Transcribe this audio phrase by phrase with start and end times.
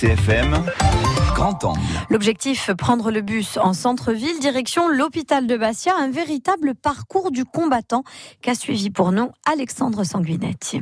[0.00, 0.64] RCFM,
[1.34, 1.78] grand angle.
[2.08, 8.02] L'objectif, prendre le bus en centre-ville, direction l'hôpital de Bastia, un véritable parcours du combattant
[8.40, 10.80] qu'a suivi pour nous Alexandre Sanguinetti.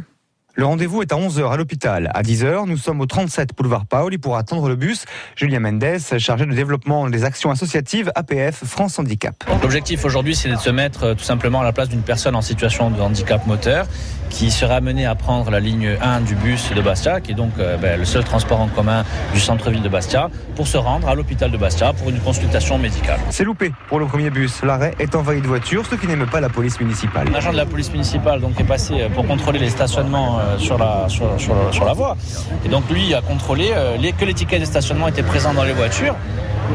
[0.58, 2.10] Le rendez-vous est à 11h à l'hôpital.
[2.14, 5.04] À 10h, nous sommes au 37 boulevard Paoli pour attendre le bus.
[5.36, 9.36] Julien Mendes, chargé de développement des actions associatives APF France Handicap.
[9.62, 12.42] L'objectif aujourd'hui, c'est de se mettre euh, tout simplement à la place d'une personne en
[12.42, 13.86] situation de handicap moteur
[14.30, 17.52] qui sera amenée à prendre la ligne 1 du bus de Bastia, qui est donc
[17.58, 21.14] euh, ben, le seul transport en commun du centre-ville de Bastia, pour se rendre à
[21.14, 23.20] l'hôpital de Bastia pour une consultation médicale.
[23.30, 24.62] C'est loupé pour le premier bus.
[24.62, 27.28] L'arrêt est envahi de voitures, ce qui n'aime pas la police municipale.
[27.30, 31.08] L'agent de la police municipale donc, est passé euh, pour contrôler les stationnements sur la,
[31.08, 32.16] sur, sur, sur la voie.
[32.64, 35.64] Et donc lui a contrôlé euh, les, que les tickets de stationnement étaient présents dans
[35.64, 36.16] les voitures,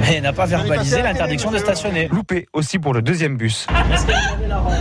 [0.02, 2.08] mais n'a pas verbalisé l'interdiction de stationner.
[2.12, 3.68] Loupé aussi pour le deuxième bus.
[3.94, 4.74] Est-ce qu'il y avait la rampe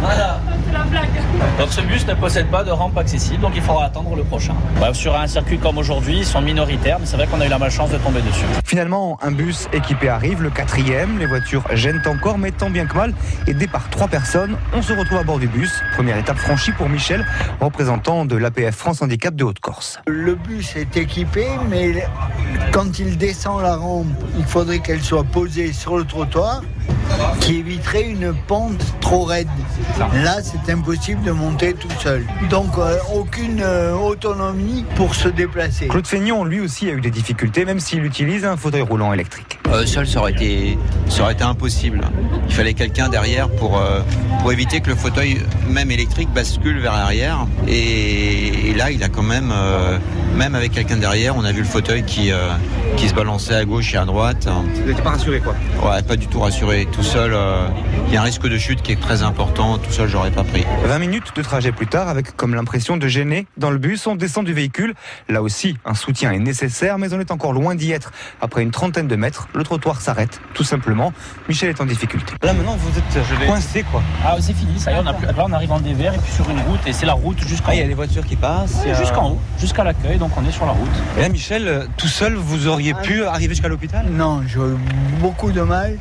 [0.00, 0.40] Voilà.
[1.58, 4.54] Donc ce bus ne possède pas de rampe accessible, donc il faudra attendre le prochain.
[4.76, 7.48] Bref, sur un circuit comme aujourd'hui, ils sont minoritaires, mais c'est vrai qu'on a eu
[7.48, 8.44] la malchance de tomber dessus.
[8.64, 11.18] Finalement, un bus équipé arrive, le quatrième.
[11.18, 13.12] Les voitures gênent encore, mais tant bien que mal.
[13.46, 15.82] Aidé par trois personnes, on se retrouve à bord du bus.
[15.94, 17.26] Première étape franchie pour Michel,
[17.60, 20.00] représentant de l'APF France Handicap de Haute-Corse.
[20.06, 22.06] Le bus est équipé, mais
[22.72, 24.06] quand il descend la rampe,
[24.38, 26.62] il faudrait qu'elle soit posée sur le trottoir
[27.40, 29.48] qui éviterait une pente trop raide.
[29.98, 32.24] Là, c'est impossible de monter tout seul.
[32.50, 35.88] Donc, euh, aucune euh, autonomie pour se déplacer.
[35.88, 39.58] Claude Feignon, lui aussi, a eu des difficultés, même s'il utilise un fauteuil roulant électrique.
[39.68, 40.78] Euh, seul, ça aurait, été,
[41.08, 42.00] ça aurait été impossible.
[42.48, 44.00] Il fallait quelqu'un derrière pour, euh,
[44.40, 47.46] pour éviter que le fauteuil, même électrique, bascule vers l'arrière.
[47.66, 49.98] Et, et là, il a quand même, euh,
[50.36, 52.48] même avec quelqu'un derrière, on a vu le fauteuil qui, euh,
[52.96, 54.48] qui se balançait à gauche et à droite.
[54.74, 55.54] Vous n'êtes pas rassuré, quoi?
[55.82, 56.88] Ouais, pas du tout rassuré.
[56.98, 57.68] Tout seul, euh,
[58.08, 59.78] il y a un risque de chute qui est très important.
[59.78, 60.66] Tout seul, j'aurais pas pris.
[60.84, 64.16] 20 minutes de trajet plus tard, avec comme l'impression de gêner dans le bus, on
[64.16, 64.94] descend du véhicule.
[65.28, 68.10] Là aussi, un soutien est nécessaire, mais on est encore loin d'y être.
[68.40, 71.12] Après une trentaine de mètres, le trottoir s'arrête, tout simplement.
[71.48, 72.34] Michel est en difficulté.
[72.42, 74.02] Là maintenant, vous êtes coincé, quoi.
[74.26, 76.18] Ah, c'est fini, ça y est, on, a plus- là on arrive en dévers et
[76.18, 77.88] puis sur une route, et c'est la route jusqu'en Ah, il y a haut.
[77.88, 78.82] des voitures qui passent.
[78.84, 80.88] Ouais, Jusqu'en haut, jusqu'à l'accueil, donc on est sur la route.
[81.16, 84.04] Et là, Michel, euh, tout seul, vous auriez pu arriver jusqu'à l'hôpital?
[84.10, 84.76] Non, j'ai eu
[85.20, 85.96] beaucoup de mal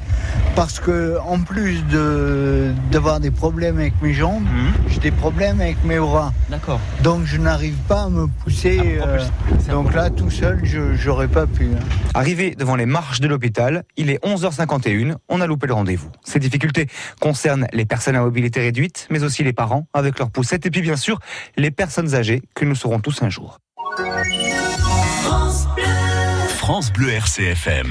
[0.58, 4.44] parce que en plus de d'avoir des problèmes avec mes jambes,
[4.88, 6.34] j'ai des problèmes avec mes bras.
[6.50, 6.80] D'accord.
[7.04, 8.78] Donc je n'arrive pas à me pousser.
[8.78, 9.00] Propulser.
[9.70, 11.66] euh, donc là, tout seul, je j'aurais pas pu.
[11.76, 11.84] hein.
[12.16, 16.10] Arrivé devant les marches de l'hôpital, il est 11h51, on a loupé le rendez-vous.
[16.24, 16.88] Ces difficultés
[17.22, 20.82] concernent les personnes à mobilité réduite, mais aussi les parents avec leurs poussettes, et puis
[20.82, 21.20] bien sûr
[21.56, 23.60] les personnes âgées que nous serons tous un jour.
[26.58, 27.86] France Bleu RCFM.